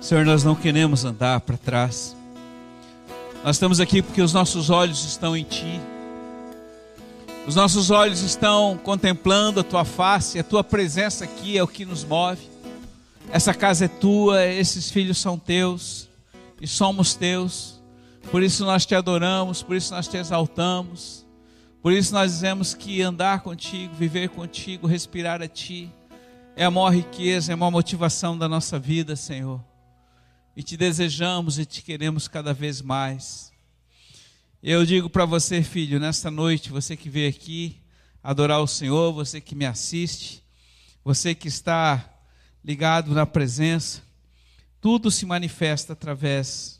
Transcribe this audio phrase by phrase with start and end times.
[0.00, 2.16] Senhor, nós não queremos andar para trás.
[3.44, 5.78] Nós estamos aqui porque os nossos olhos estão em Ti.
[7.46, 11.84] Os nossos olhos estão contemplando a Tua face, a Tua presença aqui é o que
[11.84, 12.40] nos move.
[13.30, 16.08] Essa casa é Tua, esses filhos são Teus
[16.58, 17.78] e somos Teus.
[18.30, 21.26] Por isso nós Te adoramos, por isso nós Te exaltamos.
[21.82, 25.90] Por isso nós dizemos que andar contigo, viver contigo, respirar a Ti,
[26.56, 29.69] é a maior riqueza, é a maior motivação da nossa vida, Senhor.
[30.60, 33.50] E te desejamos e te queremos cada vez mais.
[34.62, 37.80] Eu digo para você, filho, nesta noite, você que veio aqui
[38.22, 40.44] adorar o Senhor, você que me assiste,
[41.02, 42.12] você que está
[42.62, 44.02] ligado na presença,
[44.82, 46.78] tudo se manifesta através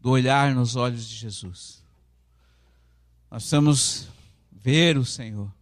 [0.00, 1.84] do olhar nos olhos de Jesus.
[3.30, 4.08] Nós precisamos
[4.50, 5.54] ver o Senhor.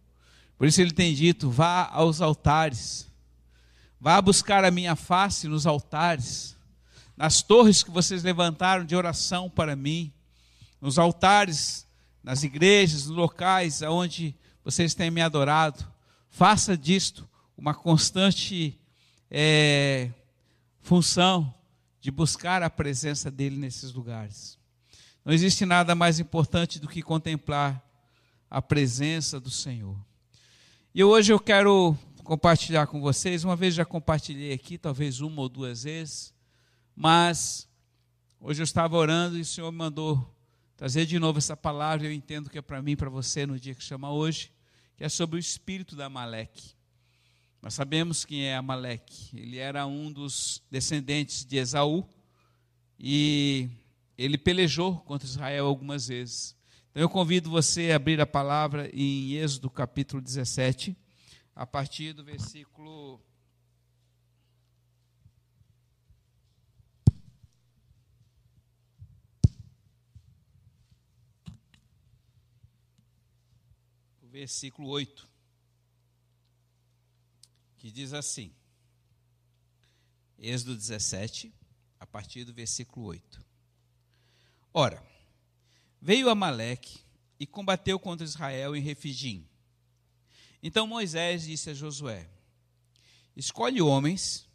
[0.57, 3.08] Por isso ele tem dito: vá aos altares,
[3.99, 6.55] vá buscar a minha face nos altares,
[7.17, 10.13] nas torres que vocês levantaram de oração para mim,
[10.79, 11.85] nos altares,
[12.23, 15.85] nas igrejas, nos locais onde vocês têm me adorado.
[16.29, 18.79] Faça disto uma constante
[19.29, 20.09] é,
[20.81, 21.53] função
[21.99, 24.57] de buscar a presença dele nesses lugares.
[25.25, 27.83] Não existe nada mais importante do que contemplar
[28.49, 29.97] a presença do Senhor.
[30.95, 31.97] E hoje eu quero
[32.29, 36.31] compartilhar com vocês, uma vez já compartilhei aqui, talvez uma ou duas vezes,
[36.95, 37.67] mas
[38.39, 40.31] hoje eu estava orando e o Senhor me mandou
[40.77, 43.73] trazer de novo essa palavra, eu entendo que é para mim, para você, no dia
[43.73, 44.51] que chama hoje,
[44.95, 46.75] que é sobre o espírito da Amaleque.
[47.63, 49.35] Nós sabemos quem é Amaleque.
[49.35, 52.07] Ele era um dos descendentes de Esaú
[52.99, 53.67] e
[54.15, 56.55] ele pelejou contra Israel algumas vezes.
[56.91, 60.95] Então eu convido você a abrir a palavra em Êxodo capítulo 17,
[61.59, 63.19] a partir do versículo
[74.21, 75.27] versículo 8
[77.77, 78.55] que diz assim,
[80.37, 81.53] Êxodo 17,
[81.99, 83.45] a partir do versículo 8.
[84.73, 85.05] Ora,
[86.01, 87.01] veio Amaleque
[87.37, 89.45] e combateu contra Israel em Refidim.
[90.61, 92.29] Então Moisés disse a Josué:
[93.35, 94.49] Escolhe homens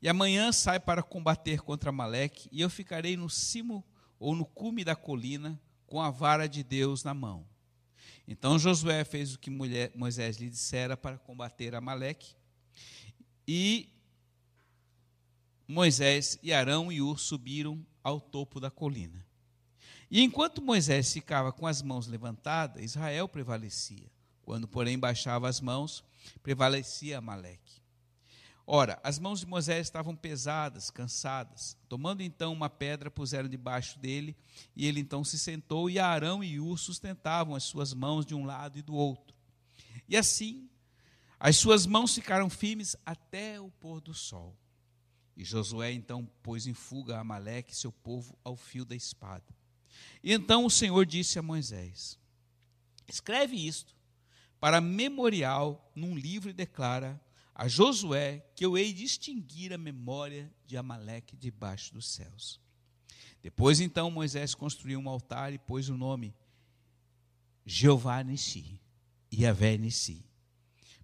[0.00, 3.84] e amanhã sai para combater contra Amaleque, e eu ficarei no cimo
[4.18, 7.46] ou no cume da colina com a vara de Deus na mão.
[8.26, 9.50] Então Josué fez o que
[9.94, 12.36] Moisés lhe dissera para combater Amaleque,
[13.46, 13.88] e
[15.66, 19.26] Moisés e Arão e Ur subiram ao topo da colina.
[20.10, 24.10] E enquanto Moisés ficava com as mãos levantadas, Israel prevalecia.
[24.48, 26.02] Quando, porém, baixava as mãos,
[26.42, 27.82] prevalecia Amaleque.
[28.66, 31.76] Ora, as mãos de Moisés estavam pesadas, cansadas.
[31.86, 34.34] Tomando então uma pedra, puseram debaixo dele,
[34.74, 38.46] e ele então se sentou, e Arão e Ur sustentavam as suas mãos de um
[38.46, 39.36] lado e do outro.
[40.08, 40.66] E assim
[41.38, 44.56] as suas mãos ficaram firmes até o pôr do sol.
[45.36, 49.44] E Josué então pôs em fuga Amaleque, seu povo, ao fio da espada.
[50.24, 52.18] E então o Senhor disse a Moisés:
[53.06, 53.97] Escreve isto
[54.60, 57.20] para memorial num livro e declara
[57.54, 62.60] a Josué que eu hei de extinguir a memória de Amaleque debaixo dos céus.
[63.42, 66.34] Depois então Moisés construiu um altar e pôs o nome
[67.64, 68.80] Jeová Nissi,
[69.32, 70.28] Yahvé Nissi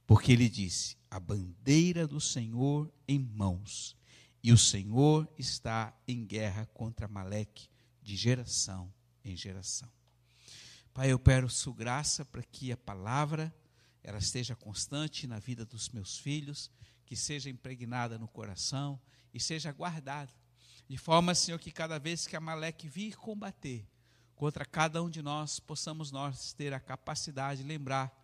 [0.07, 3.97] porque ele disse: A bandeira do Senhor em mãos,
[4.43, 7.69] e o Senhor está em guerra contra Maleque
[8.03, 8.93] de geração
[9.25, 9.91] em geração.
[10.94, 13.53] Pai, eu peço graça para que a palavra
[14.00, 16.71] ela esteja constante na vida dos meus filhos,
[17.05, 19.00] que seja impregnada no coração
[19.32, 20.32] e seja guardada.
[20.88, 23.84] De forma, Senhor, que cada vez que a Maleque vir combater
[24.37, 28.16] contra cada um de nós, possamos nós ter a capacidade de lembrar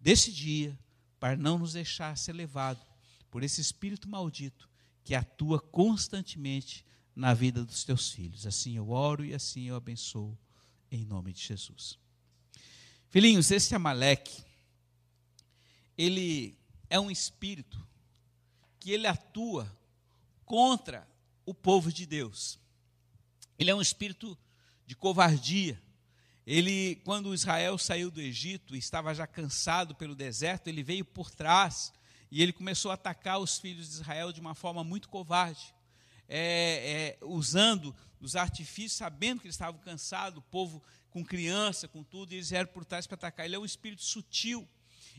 [0.00, 0.78] desse dia,
[1.20, 2.80] para não nos deixar ser levado
[3.30, 4.66] por esse espírito maldito
[5.04, 8.46] que atua constantemente na vida dos teus filhos.
[8.46, 10.38] Assim eu oro e assim eu abençoo
[10.92, 11.98] em nome de Jesus.
[13.10, 14.44] Filhinhos, esse Amaleque,
[15.98, 16.56] ele
[16.88, 17.84] é um espírito
[18.78, 19.70] que ele atua
[20.44, 21.08] contra
[21.44, 22.58] o povo de Deus.
[23.58, 24.38] Ele é um espírito
[24.86, 25.80] de covardia,
[26.46, 31.30] ele, quando Israel saiu do Egito e estava já cansado pelo deserto, ele veio por
[31.30, 31.92] trás
[32.30, 35.72] e ele começou a atacar os filhos de Israel de uma forma muito covarde,
[36.28, 42.02] é, é, usando os artifícios, sabendo que eles estavam cansados, o povo com criança, com
[42.02, 43.44] tudo, e eles vieram por trás para atacar.
[43.44, 44.66] Ele é um espírito sutil.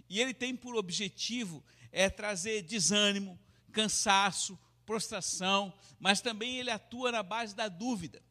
[0.09, 3.39] E ele tem por objetivo é trazer desânimo,
[3.71, 8.21] cansaço, prostração, mas também ele atua na base da dúvida.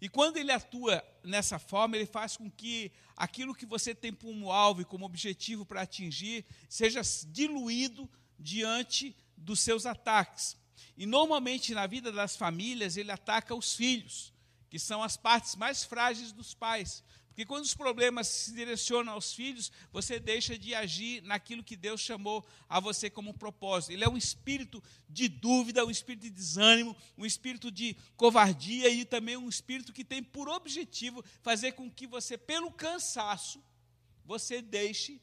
[0.00, 4.50] E quando ele atua nessa forma, ele faz com que aquilo que você tem como
[4.50, 10.56] alvo e como objetivo para atingir seja diluído diante dos seus ataques.
[10.96, 14.32] E normalmente na vida das famílias ele ataca os filhos,
[14.68, 17.02] que são as partes mais frágeis dos pais.
[17.32, 21.98] Porque quando os problemas se direcionam aos filhos, você deixa de agir naquilo que Deus
[21.98, 23.90] chamou a você como propósito.
[23.90, 29.06] Ele é um espírito de dúvida, um espírito de desânimo, um espírito de covardia e
[29.06, 33.64] também um espírito que tem por objetivo fazer com que você, pelo cansaço,
[34.26, 35.18] você deixe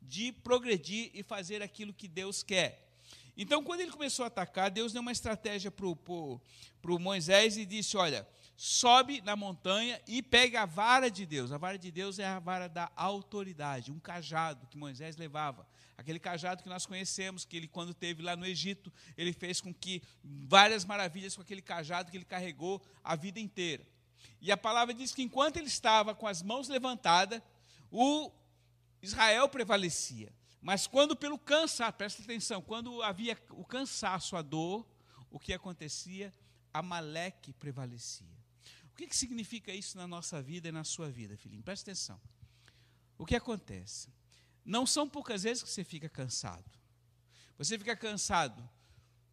[0.00, 2.91] de progredir e fazer aquilo que Deus quer.
[3.36, 7.96] Então, quando ele começou a atacar, Deus deu uma estratégia para o Moisés e disse:
[7.96, 8.26] Olha
[8.56, 11.50] sobe na montanha e pega a vara de Deus.
[11.50, 15.66] A vara de Deus é a vara da autoridade, um cajado que Moisés levava.
[15.96, 19.74] Aquele cajado que nós conhecemos, que ele, quando teve lá no Egito, ele fez com
[19.74, 23.84] que várias maravilhas com aquele cajado que ele carregou a vida inteira.
[24.40, 27.42] E a palavra diz que enquanto ele estava com as mãos levantadas,
[27.90, 28.30] o
[29.02, 30.32] Israel prevalecia.
[30.62, 34.88] Mas quando pelo cansaço, presta atenção, quando havia o cansaço, a dor,
[35.28, 36.32] o que acontecia?
[36.72, 38.40] Amaleque prevalecia.
[38.84, 41.64] O que, que significa isso na nossa vida e na sua vida, filhinho?
[41.64, 42.20] Presta atenção.
[43.18, 44.08] O que acontece?
[44.64, 46.70] Não são poucas vezes que você fica cansado.
[47.58, 48.68] Você fica cansado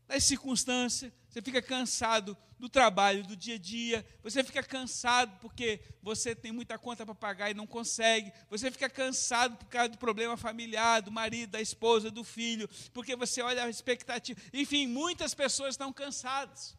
[0.10, 5.80] das circunstâncias, você fica cansado do trabalho, do dia a dia, você fica cansado porque
[6.02, 10.00] você tem muita conta para pagar e não consegue, você fica cansado por causa do
[10.00, 14.42] problema familiar, do marido, da esposa, do filho, porque você olha a expectativa.
[14.52, 16.76] Enfim, muitas pessoas estão cansadas.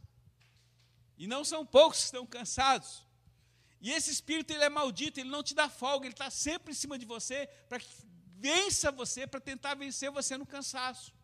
[1.17, 3.07] E não são poucos que estão cansados.
[3.81, 6.75] E esse espírito ele é maldito, ele não te dá folga, ele está sempre em
[6.75, 7.89] cima de você para que
[8.39, 11.15] vença você, para tentar vencer você no cansaço.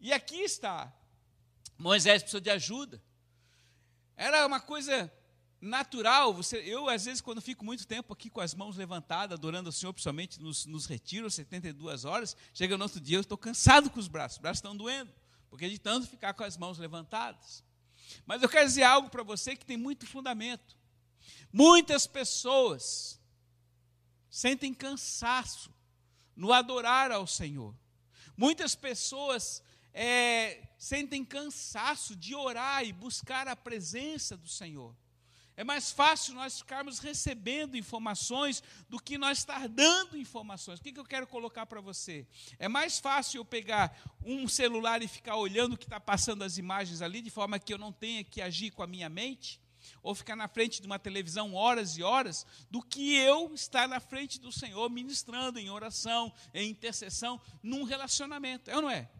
[0.00, 0.92] E aqui está.
[1.76, 3.02] Moisés precisou de ajuda.
[4.16, 5.12] Era uma coisa
[5.60, 6.32] natural.
[6.34, 9.72] Você, eu, às vezes, quando fico muito tempo aqui com as mãos levantadas, adorando o
[9.72, 14.00] Senhor, principalmente nos, nos retiros, 72 horas, chega no outro dia, eu estou cansado com
[14.00, 15.12] os braços, os braços estão doendo,
[15.50, 17.64] porque de tanto ficar com as mãos levantadas.
[18.24, 20.76] Mas eu quero dizer algo para você que tem muito fundamento.
[21.52, 23.20] Muitas pessoas
[24.30, 25.72] sentem cansaço
[26.36, 27.74] no adorar ao Senhor.
[28.36, 29.62] Muitas pessoas
[29.92, 34.94] é, sentem cansaço de orar e buscar a presença do Senhor.
[35.58, 40.78] É mais fácil nós ficarmos recebendo informações do que nós estar dando informações.
[40.78, 42.24] O que, que eu quero colocar para você?
[42.60, 43.92] É mais fácil eu pegar
[44.24, 47.74] um celular e ficar olhando o que está passando as imagens ali, de forma que
[47.74, 49.60] eu não tenha que agir com a minha mente,
[50.00, 53.98] ou ficar na frente de uma televisão horas e horas, do que eu estar na
[53.98, 58.70] frente do Senhor ministrando em oração, em intercessão, num relacionamento.
[58.70, 59.10] É ou não é?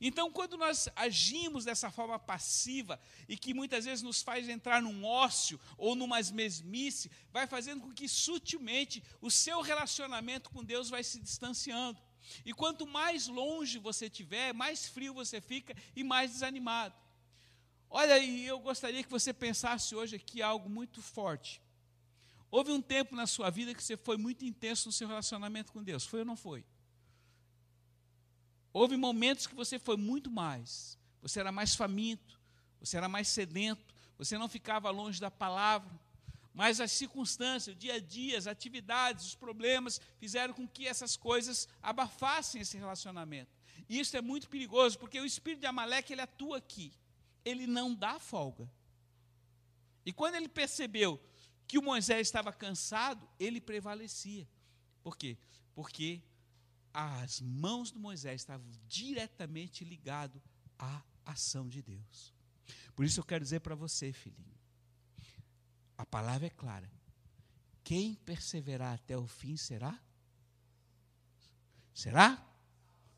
[0.00, 5.04] Então, quando nós agimos dessa forma passiva e que muitas vezes nos faz entrar num
[5.04, 11.04] ócio ou numa mesmice, vai fazendo com que sutilmente o seu relacionamento com Deus vai
[11.04, 12.00] se distanciando.
[12.44, 16.94] E quanto mais longe você estiver, mais frio você fica e mais desanimado.
[17.88, 21.62] Olha, e eu gostaria que você pensasse hoje aqui algo muito forte.
[22.50, 25.82] Houve um tempo na sua vida que você foi muito intenso no seu relacionamento com
[25.82, 26.64] Deus, foi ou não foi?
[28.78, 30.98] Houve momentos que você foi muito mais.
[31.22, 32.38] Você era mais faminto,
[32.78, 33.82] você era mais sedento,
[34.18, 35.98] você não ficava longe da palavra.
[36.52, 41.16] Mas as circunstâncias, o dia a dia, as atividades, os problemas fizeram com que essas
[41.16, 43.50] coisas abafassem esse relacionamento.
[43.88, 46.92] E isso é muito perigoso, porque o espírito de Amaleque ele atua aqui.
[47.46, 48.70] Ele não dá folga.
[50.04, 51.18] E quando ele percebeu
[51.66, 54.46] que o Moisés estava cansado, ele prevalecia.
[55.02, 55.38] Por quê?
[55.74, 56.20] Porque
[56.98, 60.40] as mãos de Moisés estavam diretamente ligadas
[60.78, 62.32] à ação de Deus.
[62.94, 64.56] Por isso eu quero dizer para você, filhinho,
[65.98, 66.90] a palavra é clara.
[67.84, 70.00] Quem perseverar até o fim será?
[71.92, 72.42] Será?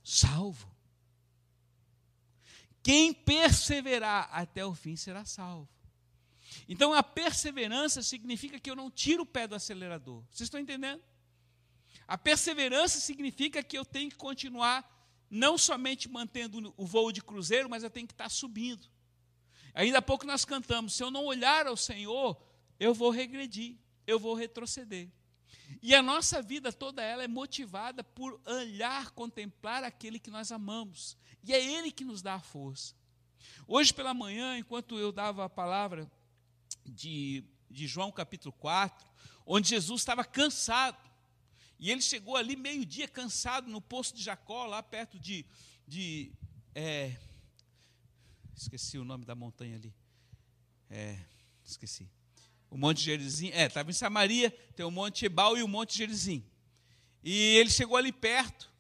[0.02, 0.68] Salvo.
[2.82, 5.68] Quem perseverar até o fim será salvo.
[6.68, 10.24] Então a perseverança significa que eu não tiro o pé do acelerador.
[10.32, 11.00] Vocês estão entendendo?
[12.08, 14.96] A perseverança significa que eu tenho que continuar
[15.30, 18.88] não somente mantendo o voo de cruzeiro, mas eu tenho que estar subindo.
[19.74, 22.42] Ainda há pouco nós cantamos: se eu não olhar ao Senhor,
[22.80, 25.10] eu vou regredir, eu vou retroceder.
[25.82, 31.14] E a nossa vida toda ela é motivada por olhar, contemplar aquele que nós amamos.
[31.44, 32.94] E é Ele que nos dá a força.
[33.66, 36.10] Hoje pela manhã, enquanto eu dava a palavra
[36.86, 39.06] de, de João capítulo 4,
[39.44, 41.07] onde Jesus estava cansado,
[41.78, 45.46] E ele chegou ali meio-dia, cansado, no poço de Jacó, lá perto de.
[45.86, 46.32] de
[46.74, 47.16] é,
[48.56, 49.94] esqueci o nome da montanha ali.
[50.90, 51.18] É,
[51.64, 52.08] esqueci.
[52.70, 53.50] O Monte Gerizim.
[53.50, 56.44] É, estava em Samaria, tem o Monte Ebal e o Monte Gerizim.
[57.22, 58.70] E ele chegou ali perto.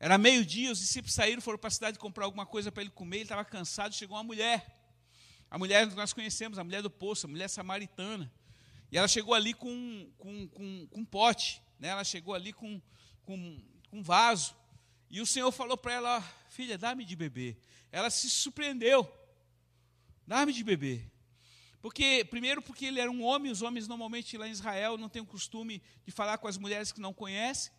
[0.00, 3.18] Era meio-dia, os discípulos saíram, foram para a cidade comprar alguma coisa para ele comer.
[3.18, 4.78] Ele estava cansado, chegou uma mulher.
[5.50, 8.32] A mulher que nós conhecemos, a mulher do poço, a mulher samaritana.
[8.90, 11.88] E ela chegou ali com, com, com, com um pote, né?
[11.88, 12.80] ela chegou ali com,
[13.22, 13.60] com,
[13.90, 14.54] com um vaso.
[15.10, 17.58] E o Senhor falou para ela: Filha, dá-me de beber.
[17.90, 19.12] Ela se surpreendeu:
[20.24, 21.10] Dá-me de beber.
[21.80, 25.20] Porque, primeiro, porque ele era um homem, os homens normalmente lá em Israel não têm
[25.20, 27.72] o costume de falar com as mulheres que não conhecem.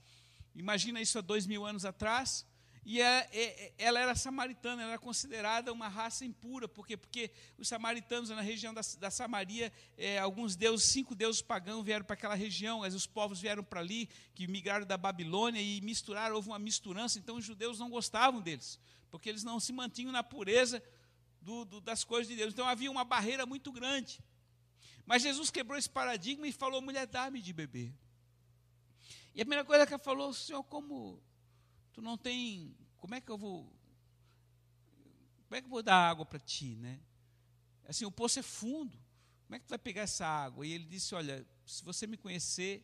[0.54, 2.46] Imagina isso há dois mil anos atrás.
[2.86, 7.32] E é, é, é, ela era samaritana, ela era considerada uma raça impura, porque porque
[7.58, 12.16] os samaritanos na região da, da Samaria, é, alguns deuses, cinco deuses pagãos vieram para
[12.16, 16.60] aquela região, os povos vieram para ali, que migraram da Babilônia e misturaram, houve uma
[16.60, 18.78] misturança, então os judeus não gostavam deles,
[19.10, 20.84] porque eles não se mantinham na pureza
[21.42, 22.54] do, do, das coisas de Deus.
[22.54, 24.20] Então havia uma barreira muito grande.
[25.06, 27.94] Mas Jesus quebrou esse paradigma e falou: mulher, dá-me de beber.
[29.36, 31.22] E a primeira coisa que ela falou, Senhor, como
[31.94, 33.72] tu não tem, como é que eu vou,
[35.46, 37.00] como é que eu vou dar água para ti, né?
[37.88, 38.98] Assim, o poço é fundo,
[39.46, 40.66] como é que tu vai pegar essa água?
[40.66, 42.84] E ele disse, olha, se você me conhecer,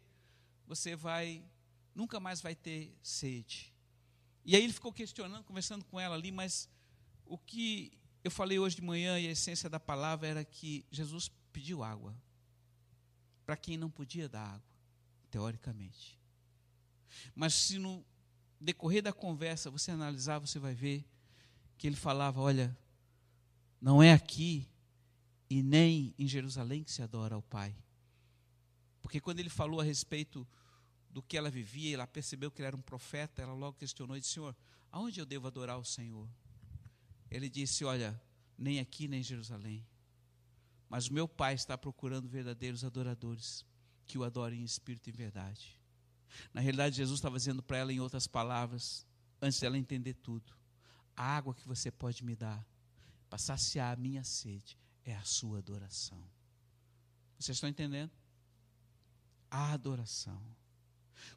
[0.68, 1.44] você vai,
[1.96, 3.74] nunca mais vai ter sede.
[4.46, 6.70] E aí ele ficou questionando, conversando com ela ali, mas
[7.26, 11.32] o que eu falei hoje de manhã e a essência da palavra era que Jesus
[11.52, 12.16] pediu água
[13.46, 14.70] para quem não podia dar água,
[15.32, 16.20] teoricamente.
[17.34, 18.06] Mas se no
[18.60, 21.06] decorrer da conversa você analisar, você vai ver
[21.78, 22.78] que ele falava: olha,
[23.82, 24.68] não é aqui
[25.50, 27.76] e nem em Jerusalém que se adora ao Pai.
[29.02, 30.48] Porque quando ele falou a respeito
[31.10, 34.20] do que ela vivia, ela percebeu que ele era um profeta, ela logo questionou e
[34.20, 34.56] disse: Senhor,
[34.92, 36.30] aonde eu devo adorar o Senhor?
[37.32, 38.22] Ele disse: Olha,
[38.58, 39.88] nem aqui nem em Jerusalém.
[40.90, 43.64] Mas o meu Pai está procurando verdadeiros adoradores
[44.06, 45.79] que o adorem em espírito e verdade.
[46.54, 49.06] Na realidade, Jesus estava dizendo para ela, em outras palavras,
[49.42, 50.54] antes dela entender tudo:
[51.16, 52.66] a água que você pode me dar
[53.30, 56.24] para saciar a minha sede é a sua adoração.
[57.38, 58.12] Vocês estão entendendo?
[59.50, 60.42] A adoração.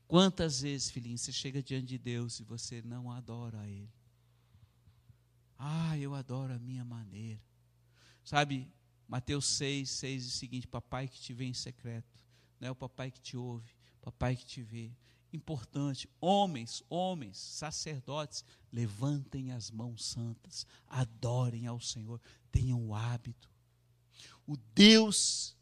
[0.06, 3.92] Quantas vezes, filhinho, você chega diante de Deus e você não adora a Ele?
[5.58, 7.40] Ah, eu adoro a minha maneira.
[8.24, 8.70] Sabe,
[9.06, 12.22] Mateus 6, 6 diz o seguinte: Papai que te vê em secreto,
[12.58, 13.72] não é o papai que te ouve,
[14.02, 14.92] papai que te vê.
[15.32, 23.50] Importante, homens, homens, sacerdotes, levantem as mãos santas, adorem ao Senhor, tenham o hábito.
[24.46, 25.56] O Deus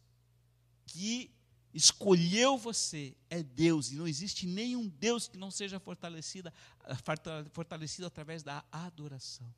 [0.86, 1.30] que
[1.72, 6.52] escolheu você é Deus, e não existe nenhum Deus que não seja fortalecido,
[7.52, 9.54] fortalecido através da adoração.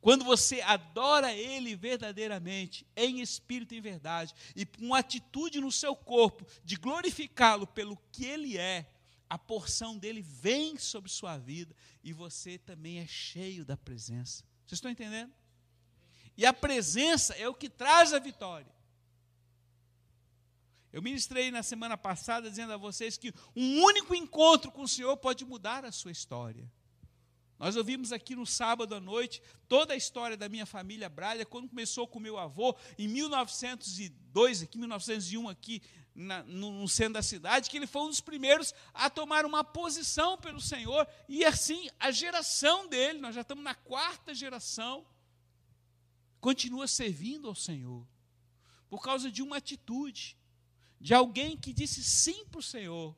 [0.00, 5.94] Quando você adora Ele verdadeiramente, em espírito e em verdade, e com atitude no seu
[5.94, 8.90] corpo de glorificá-lo pelo que Ele é,
[9.28, 14.44] a porção dele vem sobre sua vida e você também é cheio da presença.
[14.64, 15.32] Vocês estão entendendo?
[16.36, 18.74] E a presença é o que traz a vitória.
[20.92, 25.16] Eu ministrei na semana passada dizendo a vocês que um único encontro com o Senhor
[25.16, 26.70] pode mudar a sua história.
[27.58, 31.68] Nós ouvimos aqui no sábado à noite toda a história da minha família Braga, quando
[31.68, 35.82] começou com meu avô, em 1902, aqui, 1901, aqui
[36.14, 39.64] na, no, no centro da cidade, que ele foi um dos primeiros a tomar uma
[39.64, 45.06] posição pelo Senhor, e assim a geração dele, nós já estamos na quarta geração,
[46.40, 48.06] continua servindo ao Senhor,
[48.88, 50.36] por causa de uma atitude,
[51.00, 53.14] de alguém que disse sim para o Senhor.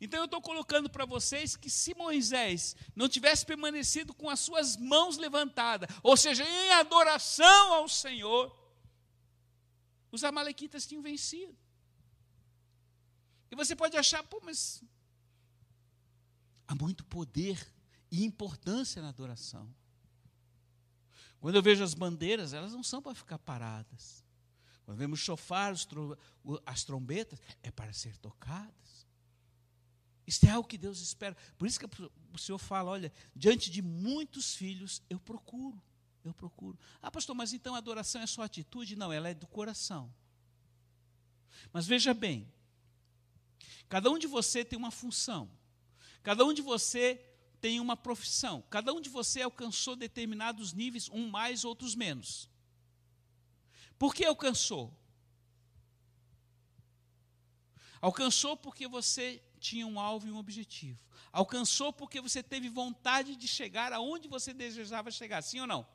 [0.00, 4.76] Então eu estou colocando para vocês que se Moisés não tivesse permanecido com as suas
[4.76, 8.56] mãos levantadas, ou seja, em adoração ao Senhor,
[10.10, 11.56] os amalequitas tinham vencido.
[13.50, 14.82] E você pode achar, pô, mas
[16.66, 17.70] há muito poder
[18.10, 19.72] e importância na adoração.
[21.40, 24.24] Quando eu vejo as bandeiras, elas não são para ficar paradas.
[24.84, 25.72] Quando vemos chofar,
[26.66, 28.91] as trombetas, é para ser tocadas.
[30.26, 31.36] Isso é algo que Deus espera.
[31.58, 31.86] Por isso que
[32.32, 35.82] o Senhor fala: olha, diante de muitos filhos eu procuro,
[36.24, 36.78] eu procuro.
[37.00, 38.96] Ah, pastor, mas então a adoração é só atitude?
[38.96, 40.12] Não, ela é do coração.
[41.72, 42.50] Mas veja bem,
[43.88, 45.50] cada um de você tem uma função,
[46.22, 47.20] cada um de você
[47.60, 52.48] tem uma profissão, cada um de você alcançou determinados níveis, um mais, outros menos.
[53.98, 54.92] Por que alcançou?
[58.00, 60.98] Alcançou porque você tinha um alvo e um objetivo.
[61.30, 65.86] Alcançou porque você teve vontade de chegar aonde você desejava chegar, sim ou não?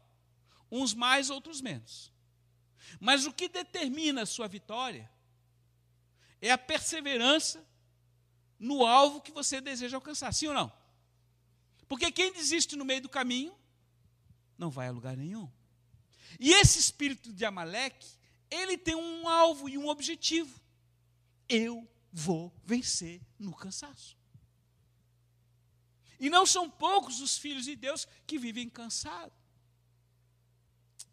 [0.71, 2.11] Uns mais, outros menos.
[2.99, 5.09] Mas o que determina a sua vitória
[6.41, 7.63] é a perseverança
[8.57, 10.71] no alvo que você deseja alcançar, sim ou não?
[11.87, 13.53] Porque quem desiste no meio do caminho
[14.57, 15.51] não vai a lugar nenhum.
[16.39, 18.07] E esse espírito de Amaleque,
[18.49, 20.59] ele tem um alvo e um objetivo.
[21.49, 24.17] Eu vou vencer no cansaço.
[26.19, 29.37] E não são poucos os filhos de Deus que vivem cansados.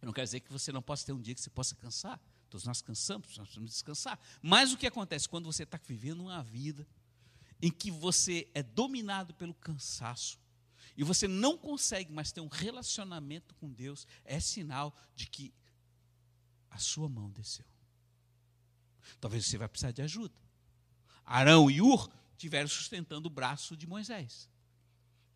[0.00, 2.20] Eu não quero dizer que você não possa ter um dia que você possa cansar.
[2.48, 4.18] Todos nós cansamos, nós precisamos descansar.
[4.40, 6.86] Mas o que acontece quando você está vivendo uma vida
[7.60, 10.38] em que você é dominado pelo cansaço
[10.96, 15.52] e você não consegue mais ter um relacionamento com Deus, é sinal de que
[16.70, 17.66] a sua mão desceu.
[19.20, 20.34] Talvez você vai precisar de ajuda.
[21.24, 24.48] Arão e Ur tiveram sustentando o braço de Moisés.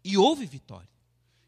[0.04, 0.88] E houve vitória.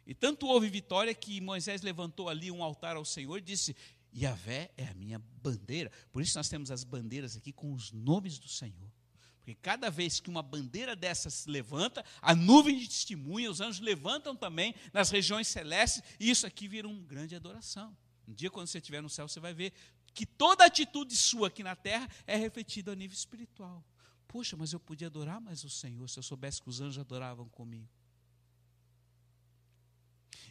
[0.06, 3.76] E tanto houve vitória que Moisés levantou ali um altar ao Senhor e disse:
[4.14, 5.90] Yahvé é a minha bandeira.
[6.12, 8.90] Por isso nós temos as bandeiras aqui com os nomes do Senhor.
[9.38, 13.80] Porque cada vez que uma bandeira dessas se levanta, a nuvem de testemunha, os anjos
[13.80, 17.97] levantam também nas regiões celestes, e isso aqui vira uma grande adoração.
[18.28, 19.73] Um dia, quando você estiver no céu, você vai ver
[20.12, 23.85] que toda atitude sua aqui na terra é refletida a nível espiritual.
[24.30, 27.49] Poxa, mas eu podia adorar mais o Senhor se eu soubesse que os anjos adoravam
[27.49, 27.90] comigo.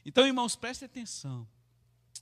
[0.04, 1.48] Então, irmãos, preste atenção.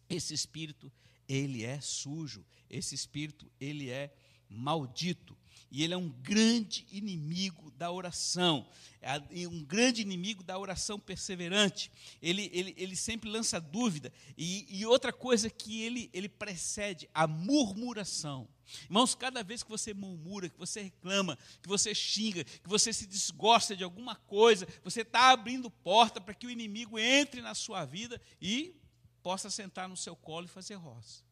[0.07, 0.93] Esse espírito,
[1.27, 2.45] ele é sujo.
[2.69, 4.15] Esse espírito, ele é
[4.47, 5.35] maldito.
[5.69, 8.67] E ele é um grande inimigo da oração,
[9.01, 11.91] é um grande inimigo da oração perseverante.
[12.21, 14.11] Ele, ele, ele sempre lança dúvida.
[14.37, 18.47] E, e outra coisa que ele, ele precede, a murmuração.
[18.83, 23.05] Irmãos, cada vez que você murmura, que você reclama, que você xinga, que você se
[23.05, 27.85] desgosta de alguma coisa, você está abrindo porta para que o inimigo entre na sua
[27.85, 28.75] vida e
[29.21, 31.26] possa sentar no seu colo e fazer roça.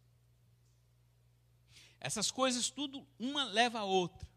[1.99, 4.27] Essas coisas tudo, uma leva a outra.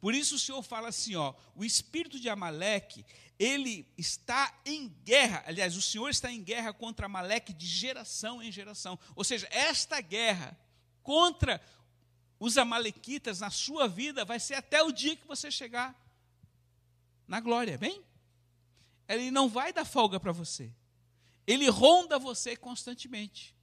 [0.00, 3.04] Por isso o Senhor fala assim, ó, o espírito de Amaleque,
[3.38, 8.50] ele está em guerra, aliás, o Senhor está em guerra contra Amaleque de geração em
[8.50, 8.98] geração.
[9.16, 10.56] Ou seja, esta guerra
[11.02, 11.60] contra
[12.38, 15.96] os amalequitas na sua vida vai ser até o dia que você chegar
[17.26, 18.02] na glória, bem?
[19.08, 20.72] Ele não vai dar folga para você.
[21.46, 23.56] Ele ronda você constantemente.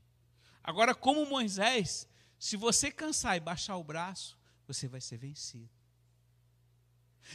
[0.63, 2.07] Agora, como Moisés,
[2.45, 5.67] se você cansar e baixar o braço, você vai ser vencido.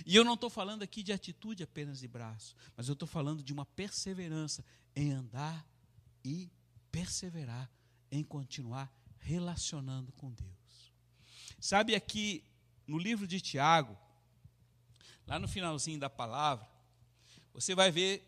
[0.06, 3.42] E eu não estou falando aqui de atitude apenas de braço, mas eu estou falando
[3.42, 5.68] de uma perseverança em andar
[6.24, 6.48] e
[6.92, 7.68] perseverar
[8.08, 10.92] em continuar relacionando com Deus.
[11.58, 12.44] Sabe aqui
[12.86, 13.98] no livro de Tiago,
[15.26, 16.68] lá no finalzinho da palavra,
[17.52, 18.24] você vai ver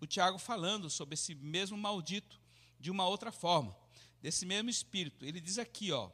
[0.00, 2.40] o Tiago falando sobre esse mesmo maldito
[2.80, 3.76] de uma outra forma
[4.20, 5.24] desse mesmo Espírito.
[5.24, 6.10] Ele diz aqui, ó,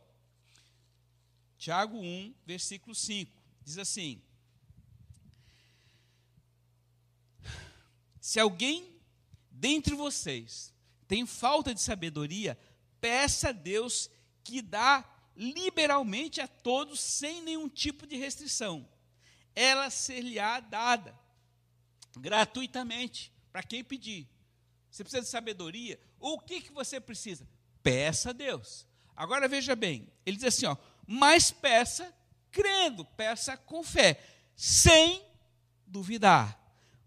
[1.58, 3.30] Tiago 1, versículo 5,
[3.62, 4.20] diz assim:
[8.20, 9.00] Se alguém
[9.50, 10.72] dentre vocês
[11.06, 12.58] tem falta de sabedoria,
[13.00, 14.10] peça a Deus
[14.42, 18.88] que dá liberalmente a todos sem nenhum tipo de restrição.
[19.54, 21.18] Ela ser-lhe-á dada
[22.18, 24.28] gratuitamente para quem pedir.
[24.90, 26.00] Você precisa de sabedoria?
[26.18, 27.48] O que, que você precisa?
[27.82, 28.86] Peça a Deus.
[29.16, 32.12] Agora veja bem, ele diz assim, ó, mas peça
[32.50, 34.22] crendo, peça com fé,
[34.54, 35.22] sem
[35.86, 36.58] duvidar.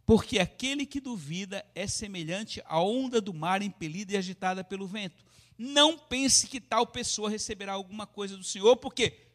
[0.05, 5.25] Porque aquele que duvida é semelhante à onda do mar impelida e agitada pelo vento.
[5.57, 9.25] Não pense que tal pessoa receberá alguma coisa do Senhor, porque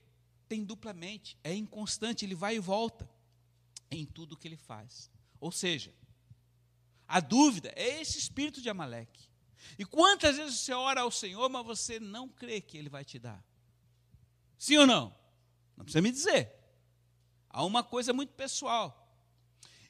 [0.48, 3.09] tem duplamente, é inconstante, ele vai e volta
[3.90, 5.11] em tudo que ele faz.
[5.40, 5.92] Ou seja,
[7.09, 9.30] a dúvida é esse espírito de Amaleque.
[9.79, 13.18] E quantas vezes você ora ao Senhor, mas você não crê que Ele vai te
[13.18, 13.42] dar?
[14.59, 15.14] Sim ou não?
[15.77, 16.53] Não precisa me dizer.
[17.49, 18.96] Há uma coisa muito pessoal.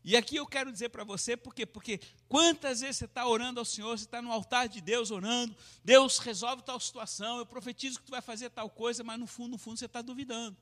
[0.02, 1.66] E aqui eu quero dizer para você, por quê?
[1.66, 5.54] Porque quantas vezes você está orando ao Senhor, você está no altar de Deus orando,
[5.85, 9.50] Deus resolve tal situação, eu profetizo que tu vai fazer tal coisa, mas no fundo,
[9.50, 10.56] no fundo você está duvidando.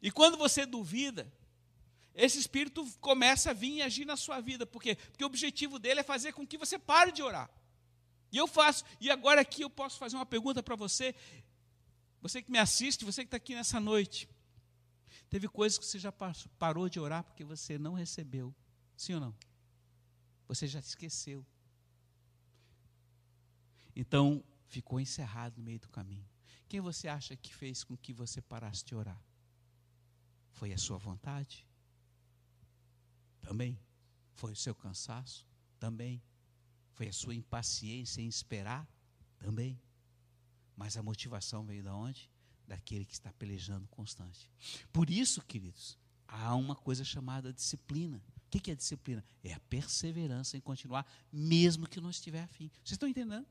[0.00, 1.30] E quando você duvida,
[2.14, 4.64] esse espírito começa a vir e agir na sua vida.
[4.64, 4.94] Por quê?
[4.94, 7.50] Porque o objetivo dele é fazer com que você pare de orar.
[8.34, 8.82] E eu faço.
[9.00, 11.14] E agora aqui eu posso fazer uma pergunta para você.
[12.20, 14.28] Você que me assiste, você que está aqui nessa noite.
[15.30, 16.12] Teve coisas que você já
[16.58, 18.52] parou de orar porque você não recebeu.
[18.96, 19.34] Sim ou não?
[20.48, 21.46] Você já esqueceu.
[23.94, 26.28] Então, ficou encerrado no meio do caminho.
[26.68, 29.22] Quem você acha que fez com que você parasse de orar?
[30.50, 31.64] Foi a sua vontade?
[33.40, 33.78] Também.
[34.32, 35.46] Foi o seu cansaço?
[35.78, 36.20] Também.
[36.94, 38.88] Foi a sua impaciência em esperar?
[39.38, 39.80] Também.
[40.76, 42.30] Mas a motivação veio de onde?
[42.66, 44.50] Daquele que está pelejando constante.
[44.92, 48.22] Por isso, queridos, há uma coisa chamada disciplina.
[48.46, 49.24] O que é disciplina?
[49.42, 52.70] É a perseverança em continuar, mesmo que não estiver afim.
[52.76, 53.46] Vocês estão entendendo?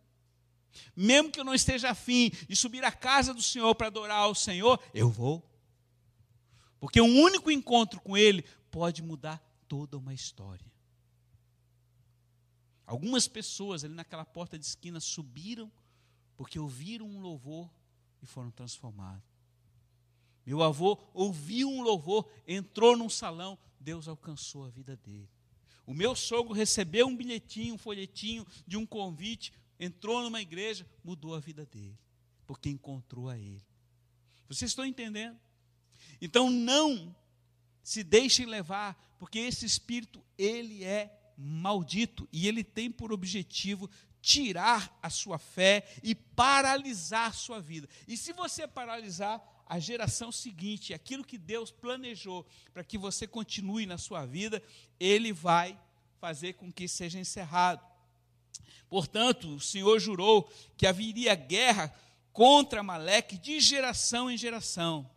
[0.95, 4.33] Mesmo que eu não esteja afim de subir à casa do Senhor para adorar ao
[4.33, 5.47] Senhor, eu vou.
[6.79, 10.72] Porque um único encontro com Ele pode mudar toda uma história.
[12.85, 15.71] Algumas pessoas ali naquela porta de esquina subiram
[16.35, 17.69] porque ouviram um louvor
[18.21, 19.23] e foram transformados.
[20.45, 25.29] Meu avô ouviu um louvor, entrou num salão, Deus alcançou a vida dele.
[25.85, 31.35] O meu sogro recebeu um bilhetinho, um folhetinho de um convite, entrou numa igreja, mudou
[31.35, 31.97] a vida dele,
[32.45, 33.65] porque encontrou a ele.
[34.47, 35.39] Vocês estão entendendo?
[36.21, 37.15] Então não
[37.81, 43.89] se deixem levar, porque esse espírito, ele é maldito e ele tem por objetivo
[44.21, 47.89] tirar a sua fé e paralisar a sua vida.
[48.07, 53.85] E se você paralisar a geração seguinte, aquilo que Deus planejou para que você continue
[53.85, 54.61] na sua vida,
[54.99, 55.79] ele vai
[56.19, 57.85] fazer com que seja encerrado.
[58.87, 61.93] Portanto, o Senhor jurou que haveria guerra
[62.31, 65.09] contra Maleque de geração em geração.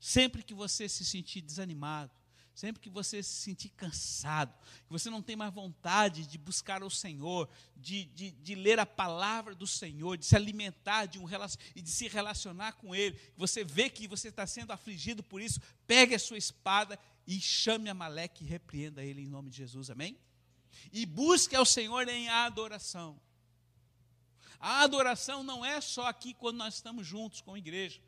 [0.00, 2.12] Sempre que você se sentir desanimado,
[2.54, 4.54] sempre que você se sentir cansado,
[4.86, 8.86] que você não tem mais vontade de buscar o Senhor, de, de, de ler a
[8.86, 11.26] palavra do Senhor, de se alimentar de um
[11.74, 15.40] e de se relacionar com Ele, que você vê que você está sendo afligido por
[15.40, 19.90] isso, pegue a sua espada e chame Amaleque e repreenda ele em nome de Jesus,
[19.90, 20.16] amém?
[20.92, 23.20] E busque ao Senhor em adoração.
[24.60, 28.00] A adoração não é só aqui quando nós estamos juntos com a igreja.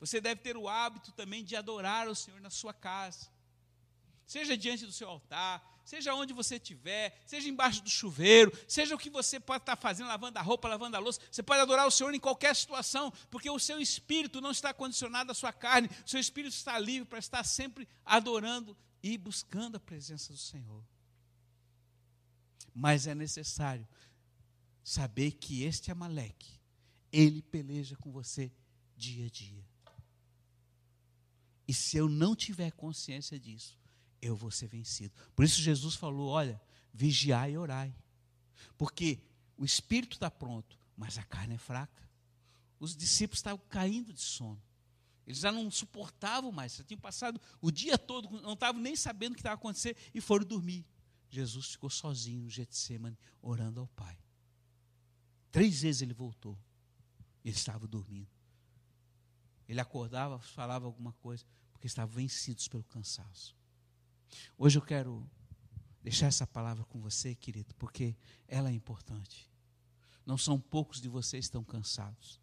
[0.00, 3.28] Você deve ter o hábito também de adorar o Senhor na sua casa.
[4.28, 8.98] Seja diante do seu altar, seja onde você estiver, seja embaixo do chuveiro, seja o
[8.98, 11.90] que você pode estar fazendo, lavando a roupa, lavando a louça, você pode adorar o
[11.90, 16.10] Senhor em qualquer situação, porque o seu espírito não está condicionado à sua carne, o
[16.10, 20.84] seu espírito está livre para estar sempre adorando e buscando a presença do Senhor.
[22.74, 23.88] Mas é necessário
[24.84, 26.60] saber que este Amaleque,
[27.10, 28.52] ele peleja com você
[28.94, 29.66] dia a dia.
[31.66, 33.77] E se eu não tiver consciência disso,
[34.20, 35.14] eu vou ser vencido.
[35.34, 36.60] Por isso Jesus falou: olha,
[36.92, 37.94] vigiai e orai.
[38.76, 39.20] Porque
[39.56, 42.08] o espírito está pronto, mas a carne é fraca.
[42.78, 44.62] Os discípulos estavam caindo de sono.
[45.26, 49.32] Eles já não suportavam mais, já tinham passado o dia todo, não estavam nem sabendo
[49.32, 50.86] o que estava acontecendo e foram dormir.
[51.28, 54.18] Jesus ficou sozinho no Getsemane, orando ao Pai.
[55.50, 56.58] Três vezes ele voltou.
[57.44, 58.30] Ele estava dormindo.
[59.68, 63.57] Ele acordava, falava alguma coisa, porque estavam vencidos pelo cansaço.
[64.56, 65.28] Hoje eu quero
[66.02, 69.50] deixar essa palavra com você, querido, porque ela é importante.
[70.24, 72.40] Não são poucos de vocês que estão cansados.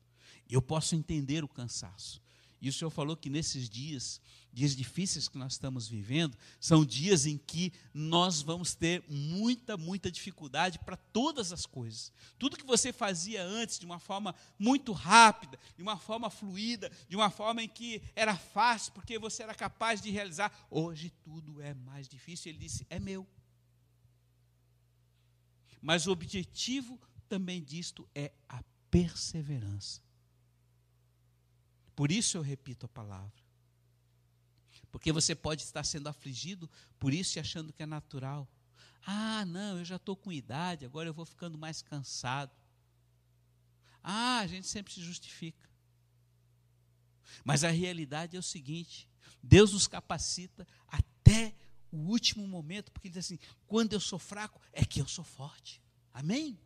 [0.50, 2.22] Eu posso entender o cansaço.
[2.62, 4.20] E o Senhor falou que nesses dias,
[4.56, 10.10] dias difíceis que nós estamos vivendo, são dias em que nós vamos ter muita, muita
[10.10, 12.10] dificuldade para todas as coisas.
[12.40, 17.18] Tudo que você fazia antes de uma forma muito rápida, de uma forma fluida, de
[17.18, 21.74] uma forma em que era fácil, porque você era capaz de realizar, hoje tudo é
[21.74, 22.50] mais difícil.
[22.50, 23.28] Ele disse: é meu.
[25.82, 30.02] Mas o objetivo também disto é a perseverança.
[31.94, 33.45] Por isso eu repito a palavra.
[34.96, 38.48] Porque você pode estar sendo afligido por isso e achando que é natural.
[39.06, 42.56] Ah, não, eu já estou com idade, agora eu vou ficando mais cansado.
[44.02, 45.70] Ah, a gente sempre se justifica.
[47.44, 49.10] Mas a realidade é o seguinte:
[49.44, 51.54] Deus nos capacita até
[51.92, 55.26] o último momento, porque Ele diz assim: quando eu sou fraco, é que eu sou
[55.26, 55.82] forte.
[56.14, 56.58] Amém?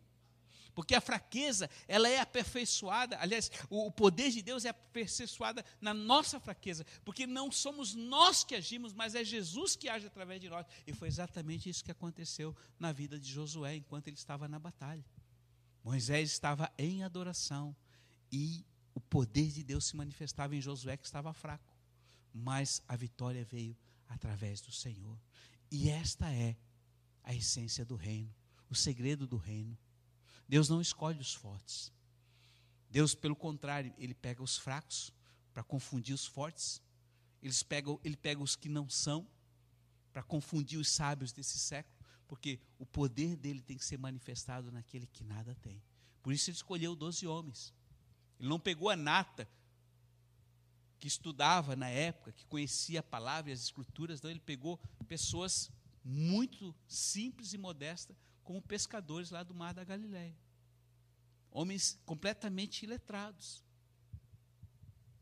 [0.74, 6.38] Porque a fraqueza, ela é aperfeiçoada, aliás, o poder de Deus é aperfeiçoada na nossa
[6.38, 10.66] fraqueza, porque não somos nós que agimos, mas é Jesus que age através de nós.
[10.86, 15.04] E foi exatamente isso que aconteceu na vida de Josué enquanto ele estava na batalha.
[15.82, 17.74] Moisés estava em adoração
[18.30, 21.74] e o poder de Deus se manifestava em Josué que estava fraco,
[22.32, 23.76] mas a vitória veio
[24.08, 25.18] através do Senhor.
[25.70, 26.56] E esta é
[27.22, 28.34] a essência do reino,
[28.68, 29.76] o segredo do reino.
[30.50, 31.92] Deus não escolhe os fortes.
[32.90, 35.12] Deus, pelo contrário, ele pega os fracos
[35.54, 36.82] para confundir os fortes.
[37.40, 39.24] Eles pegam, ele pega os que não são
[40.12, 45.06] para confundir os sábios desse século, porque o poder dele tem que ser manifestado naquele
[45.06, 45.80] que nada tem.
[46.20, 47.72] Por isso ele escolheu doze homens.
[48.40, 49.48] Ele não pegou a nata
[50.98, 55.70] que estudava na época, que conhecia a palavra e as escrituras, então ele pegou pessoas
[56.04, 60.36] muito simples e modestas, como pescadores lá do mar da Galiléia.
[61.50, 63.64] Homens completamente iletrados.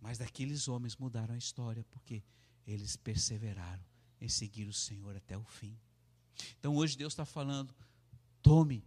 [0.00, 2.22] Mas daqueles homens mudaram a história, porque
[2.66, 3.84] eles perseveraram
[4.20, 5.78] em seguir o Senhor até o fim.
[6.58, 7.74] Então hoje Deus está falando:
[8.42, 8.84] tome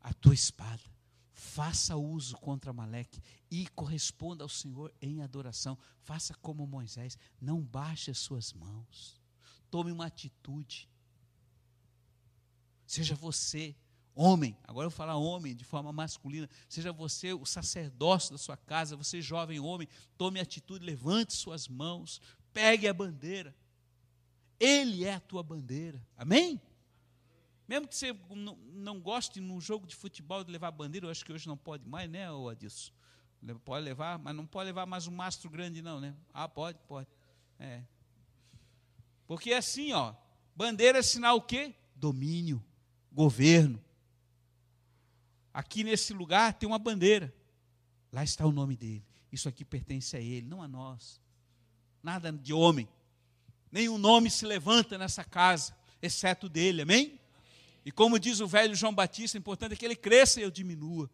[0.00, 0.82] a tua espada,
[1.32, 5.76] faça uso contra Maleque e corresponda ao Senhor em adoração.
[6.00, 9.20] Faça como Moisés, não baixe as suas mãos.
[9.70, 10.88] Tome uma atitude.
[12.88, 13.76] Seja você
[14.14, 18.56] homem, agora eu vou falar homem de forma masculina, seja você o sacerdócio da sua
[18.56, 22.18] casa, você jovem homem, tome atitude, levante suas mãos,
[22.50, 23.54] pegue a bandeira.
[24.58, 26.02] Ele é a tua bandeira.
[26.16, 26.58] Amém?
[27.68, 31.26] Mesmo que você não, não goste num jogo de futebol de levar bandeira, eu acho
[31.26, 32.90] que hoje não pode mais, né, Adilson?
[33.66, 36.16] Pode levar, mas não pode levar mais um mastro grande, não, né?
[36.32, 37.06] Ah, pode, pode.
[37.58, 37.82] É.
[39.26, 40.14] Porque assim, ó,
[40.56, 41.74] bandeira é sinal o quê?
[41.94, 42.64] Domínio,
[43.18, 43.82] governo.
[45.52, 47.34] Aqui nesse lugar tem uma bandeira.
[48.12, 49.04] Lá está o nome dele.
[49.32, 51.20] Isso aqui pertence a ele, não a nós.
[52.00, 52.88] Nada de homem.
[53.72, 57.18] Nenhum nome se levanta nessa casa, exceto dele, amém?
[57.84, 60.50] E como diz o velho João Batista, o importante é que ele cresça e eu
[60.50, 61.10] diminua.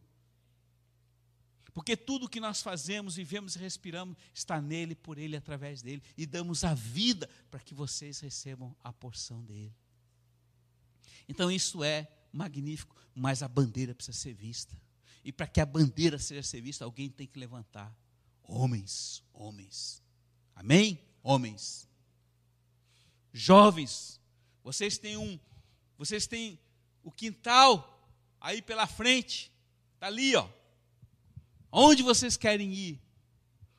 [1.72, 6.02] Porque tudo que nós fazemos, vivemos e respiramos está nele, por ele, através dele.
[6.18, 9.74] E damos a vida para que vocês recebam a porção dele.
[11.28, 14.76] Então isso é magnífico, mas a bandeira precisa ser vista.
[15.24, 17.94] E para que a bandeira seja vista, alguém tem que levantar.
[18.42, 20.02] Homens, homens.
[20.54, 21.00] Amém?
[21.22, 21.88] Homens.
[23.32, 24.20] Jovens,
[24.62, 25.40] vocês têm um,
[25.96, 26.58] vocês têm
[27.02, 27.90] o quintal
[28.40, 29.50] aí pela frente,
[29.94, 30.48] está ali, ó.
[31.72, 33.02] Aonde vocês querem ir?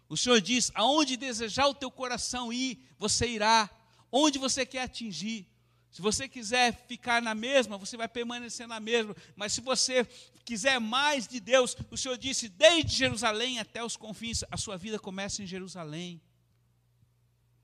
[0.10, 3.70] O Senhor diz: aonde desejar o teu coração ir, você irá.
[4.12, 5.48] Onde você quer atingir.
[5.96, 9.16] Se você quiser ficar na mesma, você vai permanecer na mesma.
[9.34, 10.04] Mas se você
[10.44, 15.00] quiser mais de Deus, o Senhor disse: desde Jerusalém até os confins, a sua vida
[15.00, 16.22] começa em Jerusalém.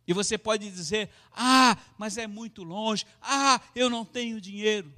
[0.07, 4.93] E você pode dizer: ah, mas é muito longe, ah, eu não tenho dinheiro.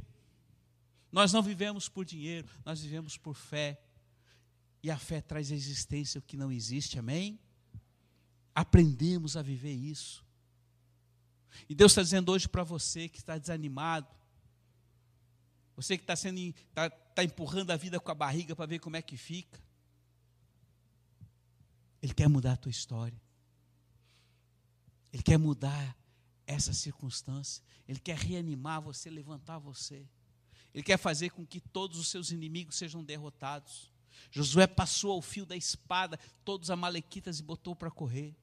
[1.12, 3.82] Nós não vivemos por dinheiro, nós vivemos por fé.
[4.84, 7.40] E a fé traz à existência o que não existe, amém?
[8.54, 10.24] Aprendemos a viver isso.
[11.70, 14.08] E Deus está dizendo hoje para você que está desanimado,
[15.76, 18.96] você que está sendo está, está empurrando a vida com a barriga para ver como
[18.96, 19.60] é que fica.
[22.02, 23.20] Ele quer mudar a tua história.
[25.12, 25.98] Ele quer mudar
[26.46, 27.64] essa circunstância.
[27.88, 30.06] Ele quer reanimar você, levantar você.
[30.74, 33.92] Ele quer fazer com que todos os seus inimigos sejam derrotados.
[34.32, 38.36] Josué passou ao fio da espada todos os amalequitas e botou para correr.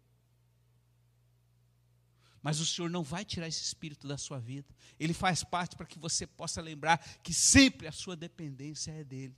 [2.42, 4.68] Mas o Senhor não vai tirar esse espírito da sua vida.
[4.98, 9.36] Ele faz parte para que você possa lembrar que sempre a sua dependência é dele.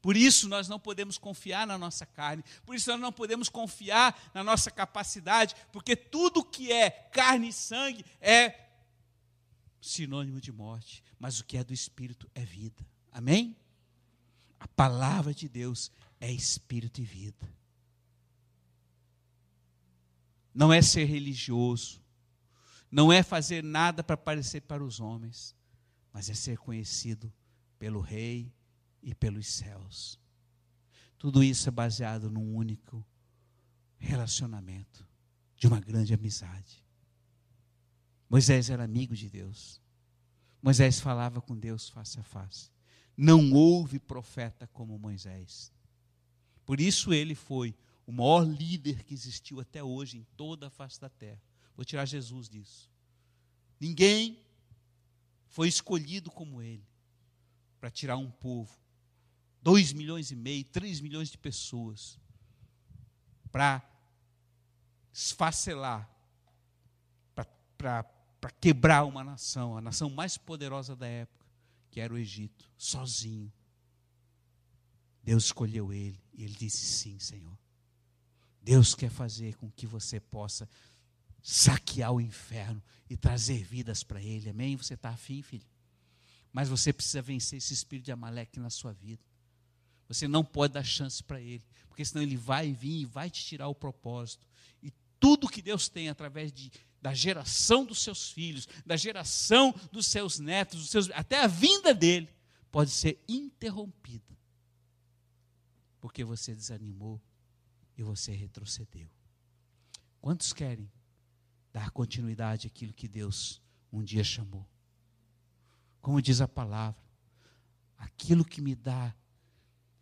[0.00, 4.30] Por isso nós não podemos confiar na nossa carne, por isso nós não podemos confiar
[4.32, 8.68] na nossa capacidade, porque tudo que é carne e sangue é
[9.80, 12.86] sinônimo de morte, mas o que é do espírito é vida.
[13.10, 13.56] Amém?
[14.60, 17.52] A palavra de Deus é espírito e vida.
[20.54, 22.00] Não é ser religioso,
[22.96, 25.54] não é fazer nada para parecer para os homens,
[26.14, 27.30] mas é ser conhecido
[27.78, 28.50] pelo Rei
[29.02, 30.18] e pelos céus.
[31.18, 33.06] Tudo isso é baseado num único
[33.98, 35.06] relacionamento,
[35.56, 36.82] de uma grande amizade.
[38.30, 39.78] Moisés era amigo de Deus.
[40.62, 42.70] Moisés falava com Deus face a face.
[43.14, 45.70] Não houve profeta como Moisés.
[46.64, 50.98] Por isso ele foi o maior líder que existiu até hoje em toda a face
[50.98, 51.42] da terra.
[51.76, 52.90] Vou tirar Jesus disso.
[53.78, 54.42] Ninguém
[55.48, 56.86] foi escolhido como ele
[57.78, 58.74] para tirar um povo
[59.62, 62.18] 2 milhões e meio, 3 milhões de pessoas
[63.50, 63.82] para
[65.12, 66.08] esfacelar,
[67.76, 71.44] para quebrar uma nação, a nação mais poderosa da época,
[71.90, 73.52] que era o Egito, sozinho.
[75.22, 77.58] Deus escolheu ele e ele disse: Sim, Senhor.
[78.62, 80.68] Deus quer fazer com que você possa
[81.48, 84.50] saquear o inferno e trazer vidas para ele.
[84.50, 84.76] Amém?
[84.76, 85.64] Você está afim, filho?
[86.52, 89.22] Mas você precisa vencer esse espírito de Amaleque na sua vida.
[90.08, 93.44] Você não pode dar chance para ele, porque senão ele vai vir e vai te
[93.44, 94.44] tirar o propósito.
[94.82, 96.68] E tudo que Deus tem através de,
[97.00, 101.94] da geração dos seus filhos, da geração dos seus netos, dos seus, até a vinda
[101.94, 102.28] dele,
[102.72, 104.36] pode ser interrompida.
[106.00, 107.22] Porque você desanimou
[107.96, 109.08] e você retrocedeu.
[110.20, 110.90] Quantos querem
[111.76, 113.60] dar continuidade àquilo que Deus
[113.92, 114.66] um dia chamou?
[116.00, 116.98] Como diz a palavra,
[117.98, 119.14] aquilo que me dá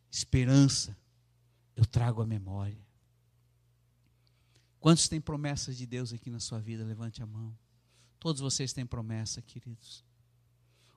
[0.09, 0.97] esperança,
[1.75, 2.79] eu trago à memória.
[4.79, 6.85] Quantos têm promessas de Deus aqui na sua vida?
[6.85, 7.59] Levante a mão.
[8.21, 10.05] Todos vocês têm promessa, queridos.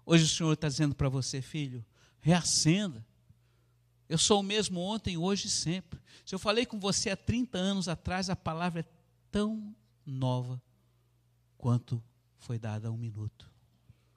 [0.06, 1.84] Hoje o Senhor está dizendo para você, filho,
[2.20, 3.04] reacenda.
[4.08, 6.00] Eu sou o mesmo ontem, hoje e sempre.
[6.24, 8.86] Se eu falei com você há 30 anos atrás, a palavra é
[9.32, 10.62] tão nova
[11.58, 12.04] quanto
[12.38, 13.52] foi dada há um minuto.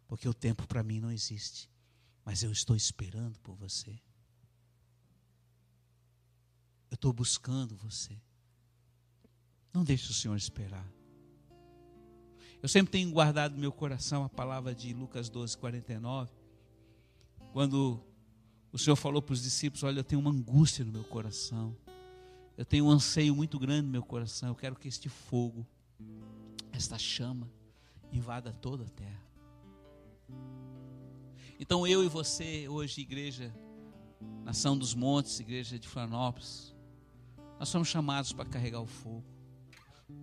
[0.06, 1.70] Porque o tempo para mim não existe.
[2.24, 3.90] Mas eu estou esperando por você.
[6.90, 8.20] Eu estou buscando você.
[9.72, 10.86] Não deixe o Senhor esperar.
[12.62, 16.30] Eu sempre tenho guardado no meu coração a palavra de Lucas 12, 49,
[17.52, 18.04] quando
[18.70, 21.74] o Senhor falou para os discípulos: Olha, eu tenho uma angústia no meu coração,
[22.58, 25.66] eu tenho um anseio muito grande no meu coração, eu quero que este fogo,
[26.80, 27.46] esta chama,
[28.10, 29.22] invada toda a terra.
[31.58, 33.54] Então eu e você, hoje, igreja,
[34.42, 36.74] Nação dos Montes, igreja de Florianópolis,
[37.58, 39.26] nós somos chamados para carregar o fogo.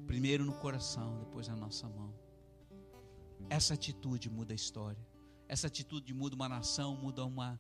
[0.08, 2.12] Primeiro no coração, depois na nossa mão.
[3.50, 5.08] Essa atitude muda a história.
[5.48, 7.60] Essa atitude muda uma nação, muda uma,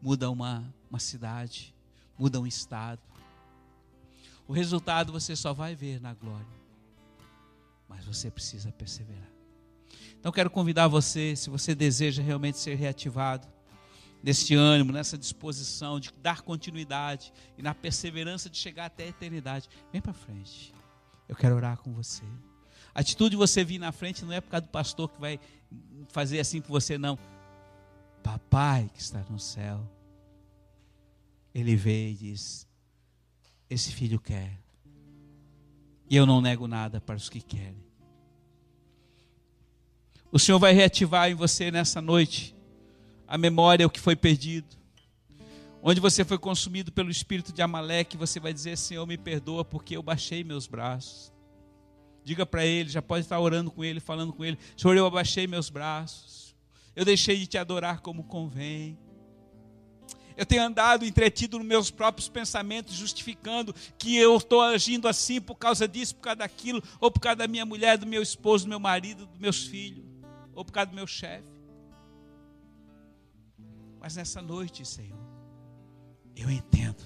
[0.00, 1.74] muda uma, uma cidade,
[2.16, 3.02] muda um estado.
[4.46, 6.59] O resultado você só vai ver na glória.
[7.90, 9.28] Mas você precisa perseverar.
[10.18, 13.46] Então quero convidar você, se você deseja realmente ser reativado,
[14.22, 19.68] nesse ânimo, nessa disposição de dar continuidade e na perseverança de chegar até a eternidade,
[19.92, 20.72] vem para frente.
[21.28, 22.24] Eu quero orar com você.
[22.94, 25.40] A atitude de você vir na frente não é por causa do pastor que vai
[26.08, 27.18] fazer assim por você, não.
[28.22, 29.88] Papai que está no céu,
[31.54, 32.68] ele veio e diz:
[33.68, 34.58] Esse filho quer.
[36.10, 37.84] E eu não nego nada para os que querem.
[40.32, 42.52] O Senhor vai reativar em você nessa noite
[43.28, 44.66] a memória o que foi perdido.
[45.80, 49.96] Onde você foi consumido pelo espírito de Amaleque, você vai dizer: Senhor, me perdoa porque
[49.96, 51.32] eu baixei meus braços.
[52.24, 55.46] Diga para ele, já pode estar orando com ele, falando com ele: Senhor, eu abaixei
[55.46, 56.56] meus braços.
[56.94, 58.98] Eu deixei de te adorar como convém.
[60.40, 65.54] Eu tenho andado entretido nos meus próprios pensamentos, justificando que eu estou agindo assim por
[65.54, 68.70] causa disso, por causa daquilo, ou por causa da minha mulher, do meu esposo, do
[68.70, 70.02] meu marido, dos meus filhos,
[70.54, 71.46] ou por causa do meu chefe.
[74.00, 75.20] Mas nessa noite, Senhor,
[76.34, 77.04] eu entendo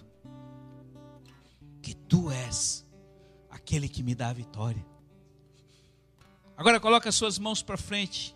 [1.83, 2.87] que tu és
[3.51, 4.87] aquele que me dá a vitória.
[6.57, 8.33] Agora coloca as suas mãos para frente.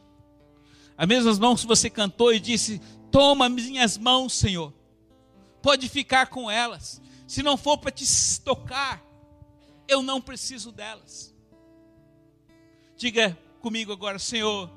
[0.96, 2.80] As mesmas mãos que você cantou e disse:
[3.12, 4.76] Toma minhas mãos, Senhor.
[5.68, 6.98] Pode ficar com elas.
[7.26, 8.07] Se não for para te
[8.40, 9.04] tocar,
[9.87, 11.35] eu não preciso delas.
[12.96, 14.70] Diga comigo agora, Senhor,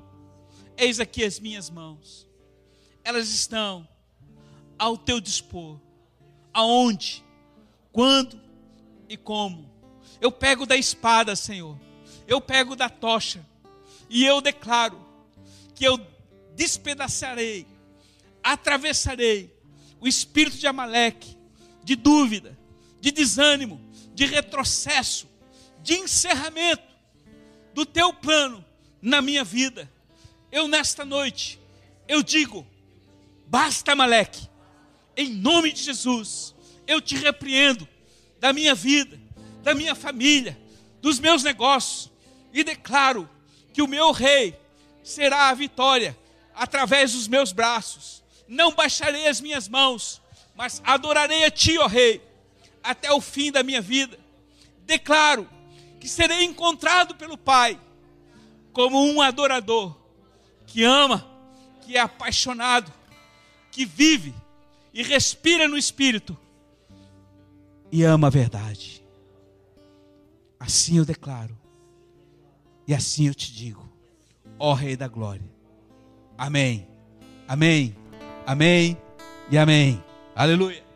[0.76, 2.28] eis aqui as minhas mãos.
[3.02, 3.88] Elas estão
[4.78, 5.80] ao teu dispor.
[6.52, 7.24] Aonde?
[7.90, 8.38] Quando
[9.08, 9.70] e como?
[10.20, 11.78] Eu pego da espada, Senhor
[12.26, 13.44] eu pego da tocha
[14.08, 14.98] e eu declaro
[15.74, 16.00] que eu
[16.54, 17.66] despedaçarei,
[18.42, 19.51] atravessarei
[20.02, 21.38] o espírito de Amaleque,
[21.84, 22.58] de dúvida,
[23.00, 23.80] de desânimo,
[24.12, 25.28] de retrocesso,
[25.80, 26.82] de encerramento
[27.72, 28.64] do teu plano
[29.00, 29.88] na minha vida.
[30.50, 31.60] Eu nesta noite,
[32.08, 32.66] eu digo:
[33.46, 34.48] basta, Amaleque,
[35.16, 36.52] em nome de Jesus,
[36.84, 37.88] eu te repreendo
[38.40, 39.20] da minha vida,
[39.62, 40.60] da minha família,
[41.00, 42.10] dos meus negócios,
[42.52, 43.30] e declaro
[43.72, 44.58] que o meu rei
[45.04, 46.18] será a vitória
[46.52, 48.21] através dos meus braços.
[48.46, 50.20] Não baixarei as minhas mãos,
[50.54, 52.22] mas adorarei a ti, ó rei,
[52.82, 54.18] até o fim da minha vida.
[54.84, 55.48] Declaro
[56.00, 57.80] que serei encontrado pelo Pai
[58.72, 59.96] como um adorador
[60.66, 61.26] que ama,
[61.82, 62.92] que é apaixonado,
[63.70, 64.34] que vive
[64.92, 66.36] e respira no espírito
[67.92, 69.04] e ama a verdade.
[70.58, 71.56] Assim eu declaro
[72.88, 73.86] e assim eu te digo,
[74.58, 75.44] ó Rei da Glória.
[76.38, 76.88] Amém.
[77.46, 77.94] Amém.
[78.46, 78.96] Amém.
[79.50, 80.02] E amém.
[80.34, 80.91] Aleluia.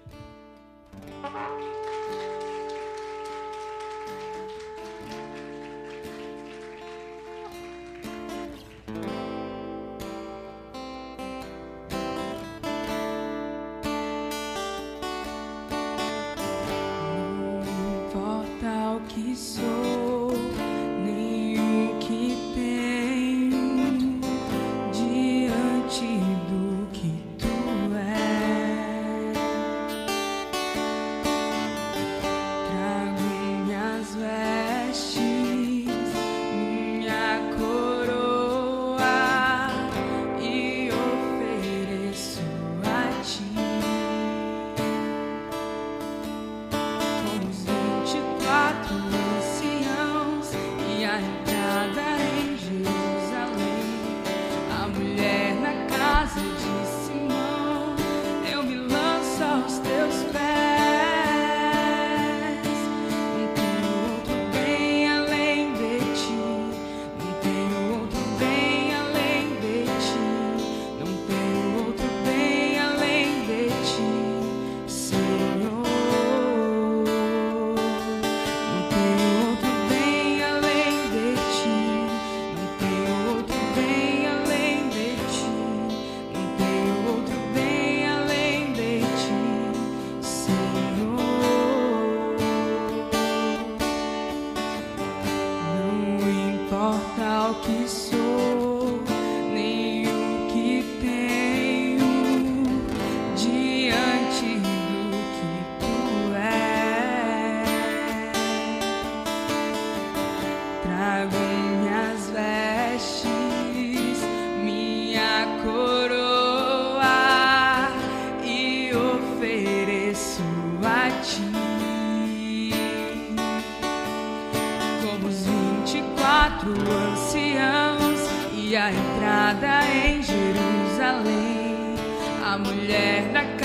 [132.46, 133.55] A mulher da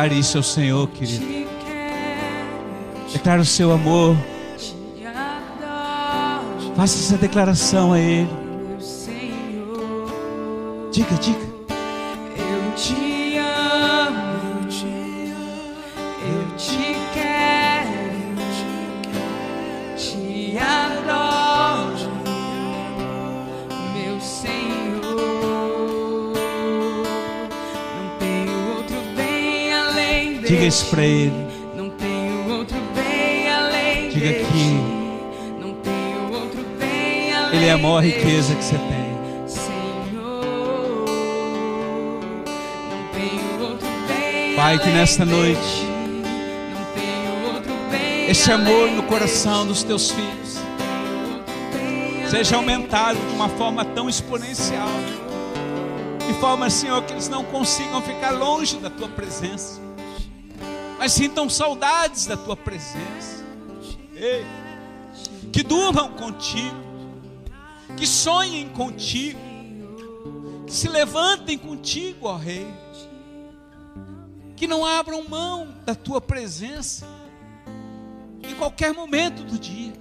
[0.00, 1.26] Declare isso ao Senhor, querido.
[3.12, 4.16] Declare o seu amor.
[6.74, 8.30] Faça essa declaração a Ele.
[10.90, 11.49] Diga, diga.
[31.00, 31.32] Para Ele.
[31.74, 34.64] Não tenho outro bem além Diga que.
[35.58, 39.00] Não tenho outro bem além Ele é a maior riqueza que você tem.
[44.56, 45.86] Pai, que nesta noite,
[48.28, 50.60] Esse amor no coração dos teus filhos
[52.28, 54.86] seja aumentado de uma forma tão exponencial.
[56.26, 59.80] De forma, Senhor, que eles não consigam ficar longe da tua presença,
[61.00, 63.42] mas sintam saudades da tua presença.
[64.14, 64.44] Ei,
[65.50, 66.76] que durmam contigo,
[67.96, 69.40] que sonhem contigo,
[70.66, 72.66] que se levantem contigo, ó Rei,
[74.54, 77.06] que não abram mão da tua presença
[78.42, 79.94] em qualquer momento do dia,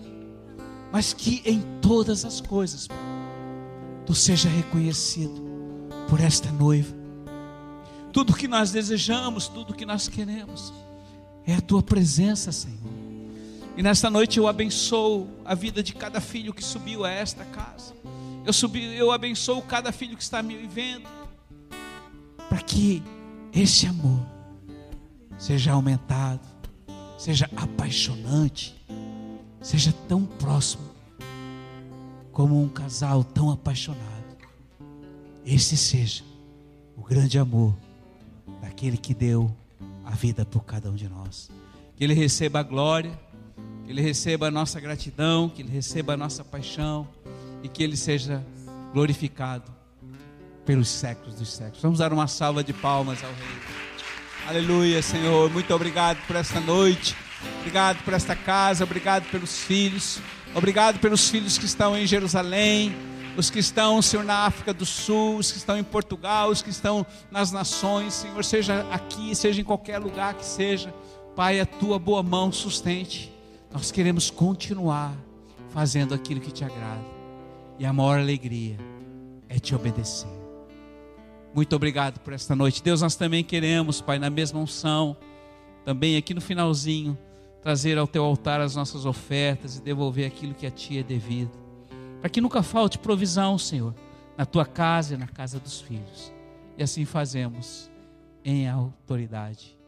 [0.91, 2.89] mas que em todas as coisas
[4.05, 5.41] tu seja reconhecido
[6.09, 6.93] por esta noiva.
[8.11, 10.73] Tudo que nós desejamos, tudo que nós queremos
[11.51, 12.77] é a tua presença, Senhor.
[13.75, 17.93] E nesta noite eu abençoo a vida de cada filho que subiu a esta casa.
[18.45, 21.07] Eu subi, eu abençoo cada filho que está me vendo,
[22.49, 23.01] para que
[23.53, 24.25] esse amor
[25.37, 26.41] seja aumentado,
[27.17, 28.75] seja apaixonante,
[29.61, 30.89] seja tão próximo
[32.31, 34.37] como um casal tão apaixonado.
[35.45, 36.23] Esse seja
[36.95, 37.75] o grande amor
[38.61, 39.49] daquele que deu
[40.10, 41.49] a vida por cada um de nós.
[41.95, 43.12] Que Ele receba a glória,
[43.86, 47.07] que Ele receba a nossa gratidão, que Ele receba a nossa paixão
[47.62, 48.43] e que Ele seja
[48.91, 49.72] glorificado
[50.66, 51.82] pelos séculos dos séculos.
[51.82, 54.47] Vamos dar uma salva de palmas ao Rei.
[54.47, 55.51] Aleluia, Senhor.
[55.51, 57.16] Muito obrigado por esta noite.
[57.60, 58.84] Obrigado por esta casa.
[58.84, 60.20] Obrigado pelos filhos.
[60.55, 62.95] Obrigado pelos filhos que estão em Jerusalém.
[63.39, 65.37] Os que estão, Senhor, na África do Sul.
[65.37, 66.49] Os que estão em Portugal.
[66.49, 68.13] Os que estão nas nações.
[68.13, 70.93] Senhor, seja aqui, seja em qualquer lugar que seja.
[71.37, 73.33] Pai, a tua boa mão sustente.
[73.71, 75.15] Nós queremos continuar
[75.69, 77.05] fazendo aquilo que te agrada.
[77.79, 78.77] E a maior alegria
[79.47, 80.27] é te obedecer.
[81.55, 82.83] Muito obrigado por esta noite.
[82.83, 85.15] Deus, nós também queremos, Pai, na mesma unção,
[85.85, 87.17] também aqui no finalzinho,
[87.61, 91.68] trazer ao teu altar as nossas ofertas e devolver aquilo que a ti é devido.
[92.20, 93.95] Para que nunca falte provisão, Senhor,
[94.38, 96.34] na tua casa e na casa dos filhos.
[96.78, 97.89] E assim fazemos
[98.43, 99.78] em autoridade.